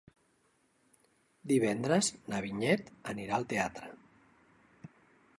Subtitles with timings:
[1.51, 3.91] Divendres na Vinyet anirà al teatre.